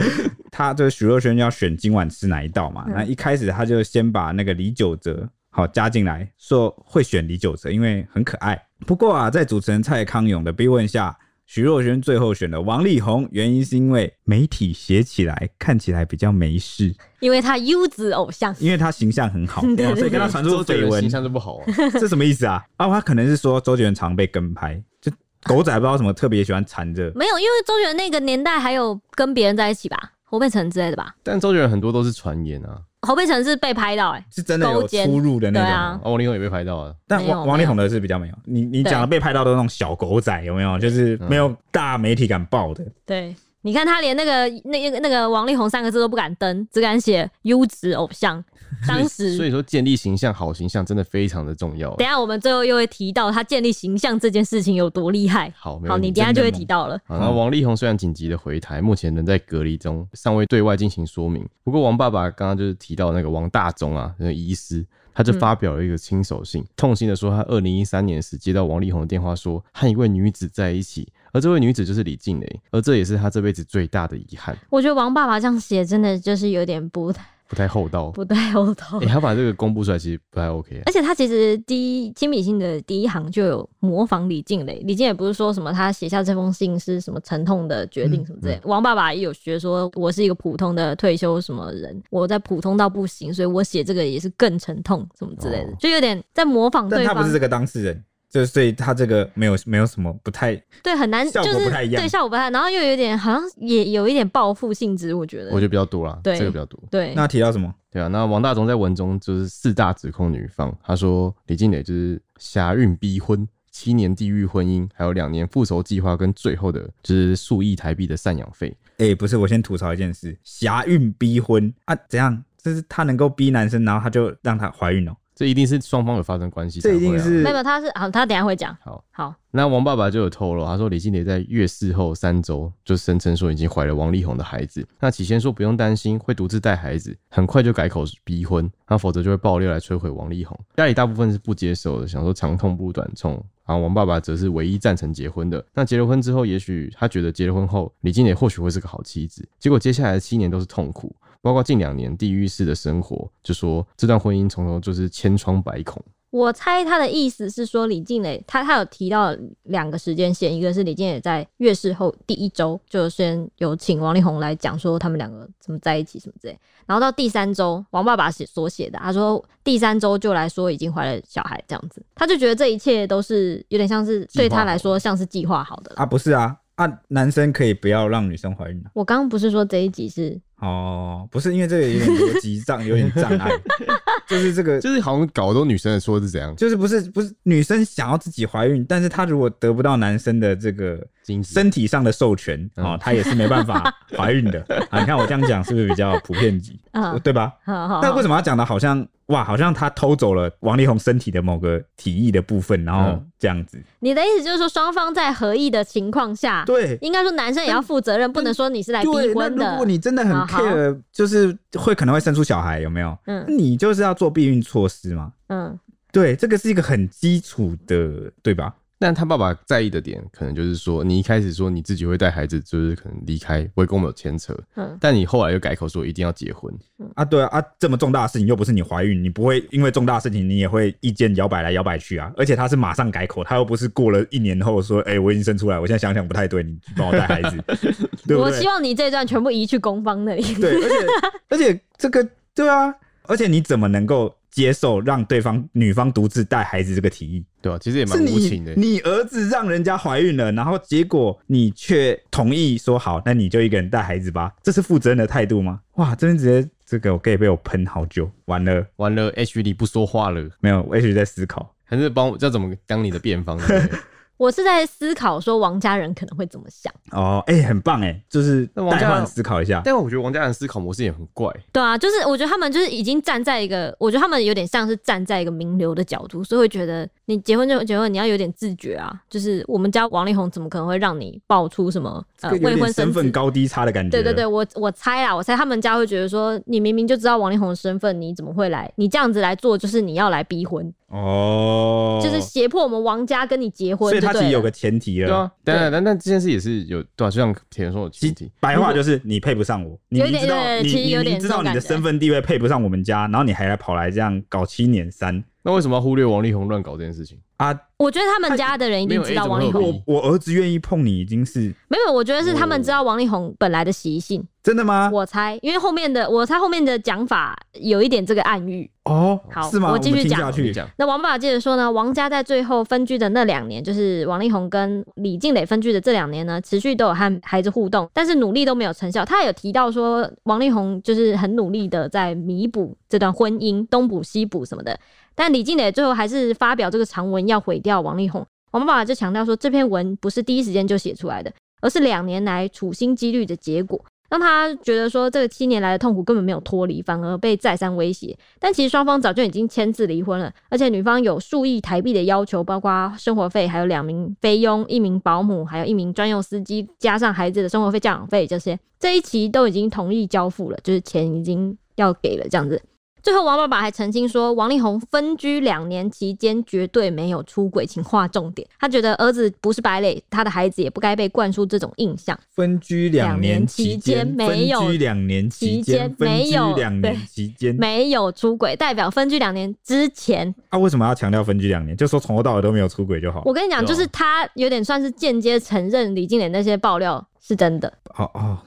[0.50, 2.86] 他这个徐若瑄要选今晚吃哪一道嘛？
[2.88, 8.60] 那一开始他就先把那个李玖哲好加进来，说会选李玖哲，因为很可爱。
[8.86, 11.16] 不过啊，在主持人蔡康永的逼问下。
[11.46, 19.60] 徐若瑄最后选了王力宏，原因是因为媒体写起来看起来比较没事，因为他优质偶像，因为他形象很好，
[19.96, 21.64] 所以跟他传出绯闻，形象就不好啊。
[22.00, 22.64] 这什么意思啊？
[22.76, 25.12] 啊，他可能是说周杰伦常被跟拍，就
[25.44, 27.12] 狗仔不知道什么特别喜欢缠着。
[27.14, 31.14] 没有，因为周杰伦那个年代还有跟别人在一起吧，侯佩岑之类的吧。
[31.22, 32.80] 但周杰伦很多都是传言啊。
[33.06, 35.68] 侯佩岑是被拍到、欸，哎，是真的有出入的那种。
[35.68, 38.34] 啊，王力宏也被拍到了，但王王力宏的是比较没有。
[38.44, 40.78] 你你讲的被拍到都是那种小狗仔，有没有？
[40.78, 42.84] 就是没有大媒体敢报的。
[43.04, 43.34] 对。
[43.62, 48.44] 你看他连那个那个那个王力宏三个字都不敢登，只敢写优质偶像。
[48.88, 51.94] 当时所以说建立形象好形象真的非常的重要。
[51.96, 55.52] 等一下我们最后又会提到他建立形象这件事情有多厉害。
[55.56, 56.98] 好，好，你等一下就会提到了。
[57.04, 61.46] 好，那王力宏虽然紧急的回台，目前仍在隔离中，尚未对外进行说明。
[61.62, 71.06] 不过王爸爸刚刚就是提到那个王大中啊，那个医师，他就发表了一个亲手信，嗯、痛心的说他二零一三年时接到王力宏的电话，说和一位女子在一起。
[71.32, 74.56] 而这位女子就是李静蕾，而这也是她这辈子最大的遗憾。
[74.70, 78.86] 我觉得王爸爸这样写真的就是有点不太不太厚道，不太厚道。
[79.00, 80.82] 哎、欸，他把这个公布出来其实不太 OK、啊。
[80.86, 88.60] 而且他其实第一亲笔信的第一行就有模仿李静蕾，李静也不是说什么他写下这封信是什么沉痛的决定什么之类的。
[88.60, 97.06] 嗯嗯、王爸爸也有学说，我是一个普通的退休什么人，我在普通到不行，所以我写这个也是更沉痛什么之类的，哦、就有点在模仿对方。
[97.06, 98.02] 但他不是这个当事人。
[98.32, 106.82] 就是所以他这个没有没有什么不太对，很难，效果不太一样，对，效果不太，然后又有点好像也有一点报复性质，我觉得，我觉得比较多啦，对，这个比较多。
[106.90, 107.72] 对，那提到什么？
[107.90, 118.74] 对啊，那王大中在文中就是四大指控女方，他说李静蕾就是挟孕逼婚，七年地狱婚姻，还有两年复仇计划，跟最后的就是数亿台币的赡养费。
[118.96, 122.42] 哎、欸，不是，我先吐槽一件事，挟孕逼婚啊，怎样？
[122.62, 125.16] 就是他能够逼男生，然后他就让他怀孕哦、喔。
[125.42, 128.72] 这一定是双方有发生关系、啊，这一定是没有，他是好，他等下会讲。
[128.80, 134.86] 好，好，那王爸爸就有透露，他说李静蕾在月事后三周就声称说已经怀了王力宏的孩子。
[135.00, 140.56] 那起先说不用担心，会独自带孩子，很快就改口逼婚，那否则就会爆料来摧毁王力宏。
[140.76, 143.44] 家里大部分是不接受的，想说长痛不如短痛。
[143.64, 145.64] 然后王爸爸则是唯一赞成结婚的。
[145.72, 149.48] 那结了婚之后，也许他觉得结了婚后李静蕾或许会是个好妻子。
[149.58, 151.14] 结果接下来的七年都是痛苦。
[151.42, 156.02] 包括近两年地狱式的生活，就说这段婚姻从头就是千疮百孔。
[156.30, 178.90] 我猜他的意思是说，李静蕾他他有提到两个时间线，一个是李静蕾在月事后第一周就先有请王力宏来讲说他们两个怎么在一起什么之类，然后到第三周王爸爸写所写的，他说第三周就来说已经怀了小孩这样子，他就觉得这一切都是有点像是对他来说像是计划好的啊，不是啊啊，男生可以不要让女生怀孕啊。
[178.94, 180.40] 我刚刚不是说这一集是。
[180.62, 183.50] 哦，不是，因为这个有点逻辑障，有点障碍，
[184.28, 191.04] 就是这个，就是好像搞多女生的说是怎样，就是不是不是女生想要自己怀孕，但是她如果得不到男生的这个
[191.42, 195.00] 身体上的授权啊，她也是没办法怀孕的 啊。
[195.00, 196.78] 你看我这样讲是不是比较普遍级，
[197.24, 197.52] 对吧？
[197.66, 199.04] 那为什么要讲的好像？
[199.26, 203.80] 哇，好像他偷走了王力宏身体的某个体液的部分，然后这样子。
[204.00, 209.70] 你的意思就是说，双方在合意的情况下，对，应该说男生也要负责任，不能说你是来逼婚的。
[209.70, 213.16] 如果你真的很 care，就是会可能会生出小孩，有没有？
[213.26, 215.32] 嗯，你就是要做避孕措施嘛。
[215.48, 215.78] 嗯，
[216.12, 218.74] 对，这个是一个很基础的，对吧？
[218.98, 224.56] 但他爸爸在意的点，可能就是说，你一开始说你自己会带孩子，就是可能离开，不会跟我们有牵扯。
[224.76, 224.96] 嗯。
[225.00, 226.72] 但你后来又改口说一定要结婚。
[227.00, 232.32] 嗯、啊，对啊，啊，这么重大的事情又不是你怀孕，你不会因为重大的事情你也会意见摇摆来摇摆去啊。
[232.36, 237.64] 而且他是马上改口，他又不是过了一年后说，哎、欸，我已经生出来，我现在想想不太对，你帮我带孩子。
[238.26, 240.42] 对对我希望你这段全部移去公方那里。
[240.54, 241.06] 对，而且
[241.50, 244.34] 而且这个对啊，而且你怎么能够？
[244.52, 247.78] 接受让对方女方独自带孩子这个提议，对吧、啊？
[247.80, 248.74] 其实也蛮无情的。
[248.74, 255.80] 你儿子让人家怀孕了，然后结果你却同意说好，那你就一个人带孩子吧，这是负责任的态度吗？
[255.94, 263.58] 哇，这边直接这个我可以被我喷好久，完了完了，H 你不说话了，没有，H D 在思考，还是帮我要怎么当你的辩方？
[264.42, 266.92] 我是在思考说王家人可能会怎么想。
[267.12, 269.80] 哦，哎、欸，很棒哎，就是王家人思考一下。
[269.84, 271.48] 但我觉得王家人思考模式也很怪。
[271.70, 279.16] 对啊，就是我觉得他们就是已经站在一个，我觉得他们有点像是站在一个名流的角度，所以会觉得你结婚就结婚，你要有点自觉啊。
[279.30, 284.10] 就是我们家王力宏怎么可能会让你爆出什么呃未婚身份高低差的感觉？
[284.10, 288.92] 对对对，我我猜啊，我猜他们家会觉得说，你明明就知道王力宏的身份，你怎么会来？
[288.96, 290.92] 你这样子来做，就是你要来逼婚。
[291.12, 295.52] 哦，就是胁迫我们王家跟你结婚，所以他其实有个前提了。
[295.62, 307.80] 对啊，但但这件事也是有对啊，就像铁人说的前提，白话就是你配不上我，你知道你你你知道你的身份地位配不上我们家，然后你还来跑来这样搞七年三，那为什么要忽略王力宏乱搞这件事情啊？
[307.98, 310.02] 我觉得他们家的人一定知道王力宏。
[310.06, 312.12] 我儿子愿意碰你，已经是没有。
[312.12, 314.44] 我觉得是他们知道王力宏本来的习性。
[314.60, 315.10] 真的吗？
[315.12, 319.38] 我猜，因为后面的我猜后面的讲法有一点这个暗喻哦。
[319.50, 319.90] 好，是吗？
[319.92, 320.52] 我继续讲。
[320.96, 329.24] 那王爸爸接着说呢，王家在最后分居的那两年，就是王力宏跟李静蕾分居的这两年呢，持续都有和孩子互动，但是努力都没有成效。
[329.24, 334.98] 他也有提到说，王力宏就是很努力的在弥补这段婚姻，东补西补什么的。
[335.34, 338.46] 但李静蕾最后还是发表这个长文要毁掉王力宏。
[338.72, 344.02] 王爸爸就强调说，这篇文不是第一时间就写出来的，而是两年来处心积虑的结果。
[344.30, 348.34] 让他觉得说，这个七年来的痛苦根本没有脱离，反而被再三威胁。
[348.58, 362.80] 但其实双方早就已经签字离婚了，而且女方有数亿台币的要求，包括生活费，还有两名菲佣、一名保姆，还有一名专用司机，加上孩子的生活费、教养费这些，这一期都已经同意交付了，就是钱已经要给了这样子。
[363.22, 368.66] 最后，王爸爸还澄清说，王力宏分居两年期间绝对没有出轨，请划重点。
[368.80, 372.36] 他觉得儿子不是败类，他的孩子也不该被灌输这种印象。
[372.50, 380.52] 分居两年期间没有，分居两年期间没有，两年期间没有出轨，代表分居两年之前。
[380.68, 381.96] 他、啊、为什么要强调分居两年？
[381.96, 383.42] 就说从头到尾都没有出轨就好。
[383.44, 387.92] 我跟你讲，就是他有点算是间接承认李静蕾那些爆料是真的。
[388.16, 388.58] 哦哦。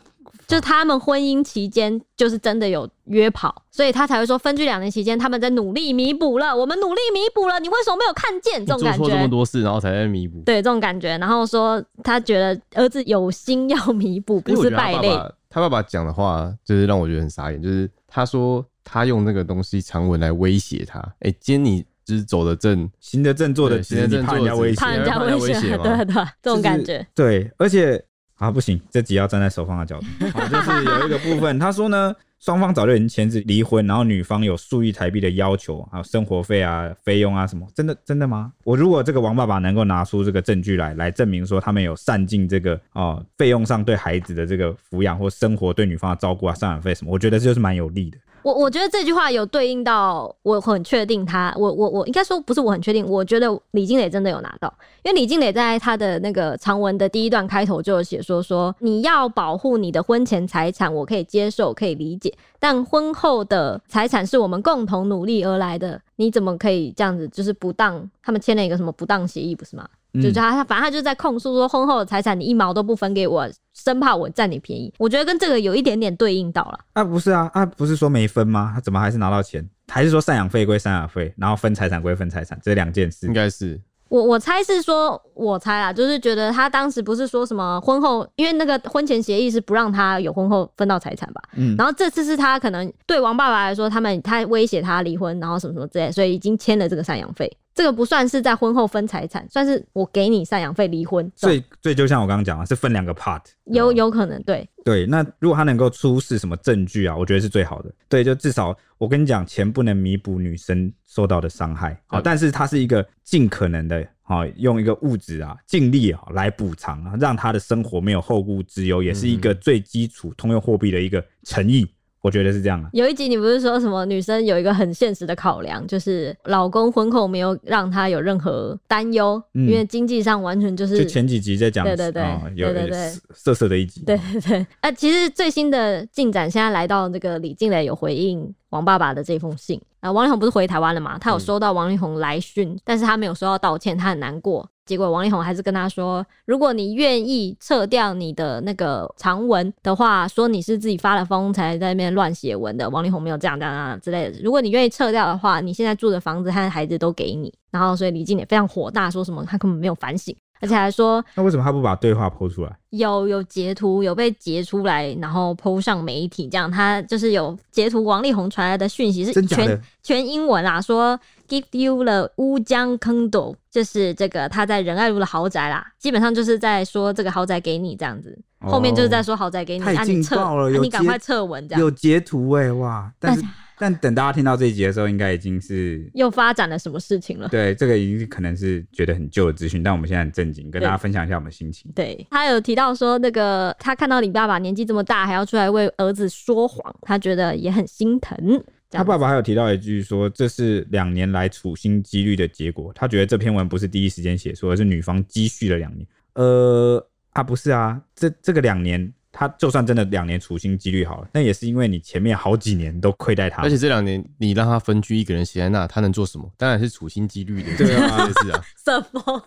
[0.48, 8.66] 就是他们婚姻期间就是真的有约跑，所以他才会说分居两年期间他们在努力弥补了，我们努力弥补了，你为什么没有看见？
[8.66, 8.98] 这种感觉。
[8.98, 10.40] 做错这么多事，然后才在弥补。
[10.46, 11.18] 对，这种感觉。
[11.18, 15.10] 然后说他觉得儿子有心要弥补，不是败类。
[15.50, 21.00] 他爸爸讲的话就是让我觉得很傻眼，就是他说他用那个东西长文来威胁他。
[21.00, 27.08] 哎、欸，今天你就是走的正，行的正，坐的直，你怕人家威胁，怕人家威胁， 对对，这种感觉。
[27.16, 28.06] 对，而且。
[28.38, 30.06] 啊，不行，这只要站在守方的角度。
[30.34, 38.52] 好，就是有一个部分，他说呢， 双方早就已经签字离婚，然后女方有数亿台币的要求，还有生活费啊、费用啊什么，真的真的吗？
[38.66, 48.18] 我如果这个王爸爸能够拿出这个证据来，来证明说他们有散尽这个哦费用上对孩子的这个抚养或生活对女方的照顾啊、赡养费什么，我觉得这就是蛮有利的。
[48.46, 54.72] 我我觉得这句话有对应到，我很确定他，我我我应该说不是我很确定，我觉得李静蕾真的有拿到，
[55.02, 68.08] 因为李静蕾在他的那个长文的第一段开头就有写说说，你要保护你的婚前财产，我可以接受，可以理解，但婚后的财产是我们共同努力而来的，你怎么可以这样子，就是不当？
[68.22, 69.90] 他们签了一个什么不当协议，不是吗？
[70.22, 74.94] 就是他，他反正他就在控诉说，婚后的财产你一毛都不分给我，生怕我占你便宜。
[74.98, 76.80] 我觉得跟这个有一点点对应到了。
[76.94, 78.72] 啊，不是啊，啊，不是说没分吗？
[78.74, 79.68] 他怎么还是拿到钱？
[79.88, 83.28] 还是说赡养费归赡养费，然后分财产归分财产，这两件事？
[83.28, 83.80] 应该是。
[84.08, 91.42] 我我猜是说，我猜啦，就是觉得他当时不是说什么婚后，因为那个婚前协议是不让他有婚后分到财产吧。
[91.56, 91.76] 嗯。
[91.76, 97.52] 然后这次是他可能对王爸爸来说，他们他威胁他离婚，然后什么什么之类，所以已经签了这个赡养费。
[97.76, 101.30] 这个不算是在婚后分财产，算是我给你赡养费离婚。
[101.36, 103.42] 所以，所以就像我刚刚讲的，是分两个 part。
[103.66, 105.06] 有有可能，对对。
[105.06, 107.92] 那如果他能够出示什么证据啊，我觉得是最好的。
[108.08, 112.02] 对，就至少我跟你讲，钱不能弥补女生受到的伤害。
[112.08, 121.86] 好，但是他是一个尽可能的，好用一个物质啊，尽力啊来补偿啊，让他的生活没有后顾之忧，也是一个最基础通用货币的一个诚意。
[122.26, 122.90] 我觉得是这样的。
[122.92, 130.98] 有一集你不是说什么女生有一个很现实的考量，就是老公婚后没有让她有任何担忧，嗯，因为经济上完全就是。
[130.98, 134.02] 就前几集在讲，对对对，哦、有对对对，色色的一集。
[134.06, 141.20] 对对对，啊，其实最新的进展，现在来到这个李静蕾有回应王爸爸的这封信啊，王力宏不是回台湾了嘛？
[141.20, 144.68] 他有收到王力宏来讯，嗯，但是他没有收到道歉，他很难过。
[144.86, 154.40] 结果王力宏还是跟他说：“如果你愿意撤掉你的那个长文的话，说你是自己发了疯才在那边乱写文的。”王力宏没有这样这样之类的。
[154.44, 157.54] 如果你愿意撤掉的话，你现在住的房子和孩子都给你。
[157.72, 160.36] 然后，所以李静也非常火大，说什么他根本没有反省。
[160.62, 162.74] 而且还说，那为什么他不把对话 po 出来？
[162.92, 183.44] 有有截图，有被截出来，然后 po 上媒体，这样他就是有截图王力宏传来的讯息是全全英文啊，说 give you the 乌江坑斗，就是这个他在仁爱路的豪宅啦，基本上就是在说这个豪宅给你这样子，哦、后面就是在说豪宅给你，太劲爆了，啊、你赶快撤文这样，有截图哎、欸、哇，但是。
[183.78, 187.50] 但等大家听到这一集的时候，应该已经是又发展了什么事情了？
[187.50, 191.92] 对，这个已经可能是觉得很旧的资讯，但我们现在很正经，跟大家分享一下我们的心情。
[191.94, 198.64] 对，他有提到说，那个他看到你爸爸年纪这么大，还要出来为儿子说谎，他觉得也很心疼。
[198.96, 202.92] 他爸爸还有提到一句说，这是两年来处心积虑的结果。
[202.94, 206.08] 他觉得这篇文不是第一时间写出，而是女方积蓄了两年。
[206.34, 209.12] 呃，啊，不是啊，这这个两年。
[209.38, 216.50] 他就算真的两年处心积虑好了，那也是因为你前面好几年都亏待他，而且这两年你让他分居一个人写在那，他能做什么？
[216.56, 217.76] 当然是处心积虑的。
[217.76, 218.64] 对啊，是啊。
[218.82, 219.46] 什么？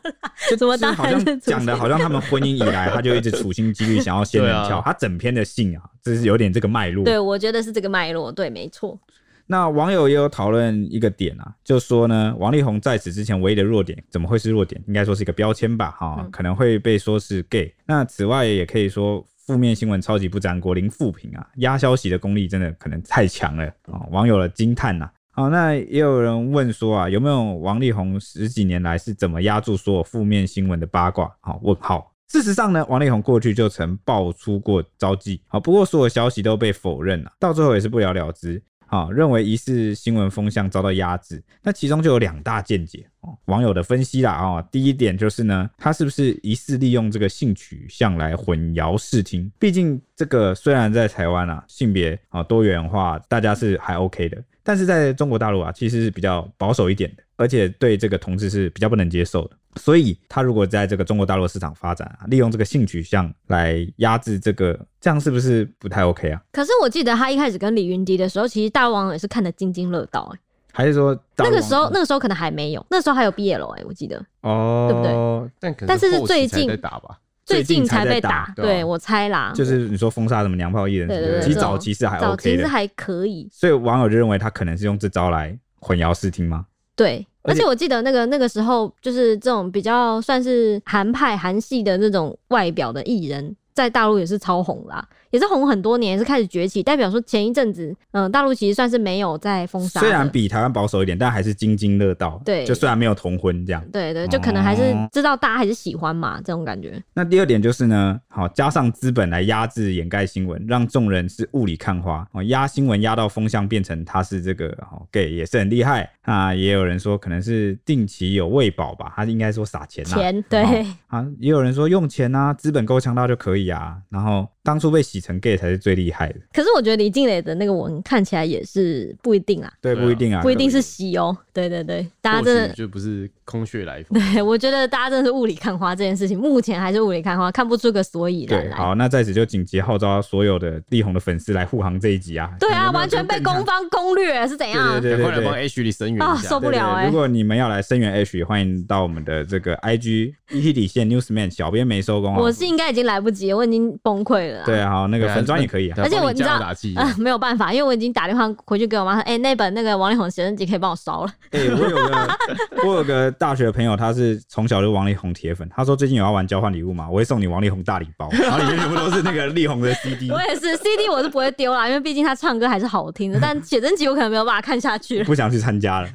[0.50, 7.02] 就怎么当好像讲的好像他们婚姻以来他就一直处心积虑想要仙人跳，啊、他整篇的信啊，这是有点这个脉络。
[7.02, 9.00] 对，我觉得是这个脉络，对，没错。
[9.48, 14.80] 那网友也有讨论一个点啊，就说呢，王力宏在此之前唯一的弱点，怎么会是弱点？
[14.86, 17.74] 应该说是一个标签吧，哈、嗯，可能会被说是 gay。
[17.86, 19.26] 那此外也可以说。
[19.48, 24.04] 负面新闻超级不沾锅，零负评啊，压消息的功力真的可能太强了啊！
[24.10, 25.08] 网友的惊叹呐。
[25.30, 31.34] 好，那也有人问说啊，有没有王力宏十几年来是怎么压住所有负面新闻的八卦？
[31.40, 32.12] 好，问号。
[32.28, 38.62] 事实上呢，王力宏过去就曾爆出过招妓，好，不过所有消息都被否认了，到最后也是不了了之。
[38.88, 43.36] 啊，认为疑似新闻风向遭到压制，那其中就有两大见解哦。
[43.44, 49.50] 网友的分析啦啊，第一点就是呢，他是不是疑似利用这个性取向来混淆视听？
[49.58, 59.56] 毕竟这个虽然在台湾啊，性别啊多元化，大家是还 OK 的，但是在中国大陆啊，其实是比较保守一点的，而且对这个同志是比较不能接受的。
[59.76, 66.42] 所以，他如果在这个中国大陆市场发展啊，利用这个性取向来压制这个，这样是不是不太 OK 啊？
[66.52, 70.40] 可是我记得他一开始跟李云迪的时候，其实大陆网友也是看得津津乐道哎。
[70.70, 75.50] 还是说那个时候，那个时候可能还没有，那时候还有 BL 哎，我记得哦，对不对？
[75.58, 79.52] 但可但是是最近打吧，最近才被打，对我猜啦。
[79.54, 83.48] 就是你说封杀什么娘炮艺人，对对对，其实早期是还 OK 的，早期是还可以。
[83.52, 86.66] 所以网友就认为他可能是用这招来混淆视听吗？
[86.98, 87.24] 对。
[87.42, 95.02] 而且我记得那个那个时候，就是这种比较算是韩派韩系的那种外表的艺人，在大陆也是超红啦。
[95.30, 102.40] 也是红很多年，也是开始崛起，代表说前一阵子，嗯、呃，大陆其实算是没有在封杀，虽然比台湾保守一点，但还是津津乐道。
[102.44, 107.02] 对，就虽然没有同婚这样，对，对对，就可能还是知道大家还是喜欢嘛，这种感觉。
[107.12, 116.10] 那第二点就是呢，好加上资本来压制掩盖新闻，让众人是雾里看花，哦，压新闻压到风向变成他是这个哦 gay 也是很厉害。
[116.22, 120.86] 啊，也有人说可能是定期有喂饱吧，他应该说撒钱啊，钱对。
[121.06, 124.46] 啊，也有人说用钱啊，资本够强大就可以啊，然后。
[124.68, 126.36] 当初被洗成 gay 才是最厉害的。
[126.52, 129.72] 可是我觉得李静蕾的那个文看起来也是不一定啊。
[129.80, 131.36] 对，不一定啊，不一定是喜哦。
[131.52, 134.20] 对对对，大家真的就不是空穴来风。
[134.20, 138.76] 对，我觉得大家真的是雾里看花这件事情，目前还是雾里看花，看不出个所以然来。
[138.76, 142.50] 好，那在此就紧急号召所有的力宏的粉丝来护航这一集啊。
[142.60, 145.00] 对啊，完全被攻方攻略是怎样？
[145.00, 147.06] 对对对，快来帮 H 里声援啊，受不了哎！
[147.06, 152.36] 如果你们要来声援 H，欢迎到我们的这个 IG ET 底线 Newsman，小编没收工。
[152.36, 154.62] 我是应该已经来不及了，我已经崩溃了。
[154.64, 155.28] 对，好，那个。
[155.38, 161.32] 粉专也可以啊，而且我知道啊、呃， 没有办法，因为我已经打电话回去给我妈说，哎、欸，那本那个王力宏写真集可以帮我烧了。
[161.52, 162.38] 哎、欸，我有个
[162.84, 170.30] 我有个大学朋友，他是从小就王力宏铁粉，他说最近有要玩交换礼物嘛，我会送你王力宏大礼包，然后里面全部都是那个力宏的 CD。
[170.32, 176.08] 我也是 CD，我是不会丢啦，因为毕竟他唱歌还是好听的，但写真集我可能没有办法看下去了，不想去参加了。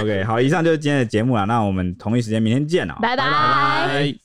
[0.00, 4.23] OK，好，以上就是今天的节目了，那我们同一时间明天见了，拜拜。